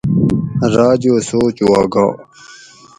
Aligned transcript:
راجو 0.75 1.15
سوچ 1.29 1.57
وا 1.69 1.81
گا 1.93 2.05